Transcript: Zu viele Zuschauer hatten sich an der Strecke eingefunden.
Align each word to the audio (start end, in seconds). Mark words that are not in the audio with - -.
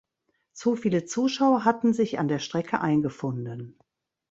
Zu 0.53 0.75
viele 0.75 1.05
Zuschauer 1.05 1.63
hatten 1.63 1.93
sich 1.93 2.17
an 2.17 2.27
der 2.27 2.39
Strecke 2.39 2.81
eingefunden. 2.81 3.77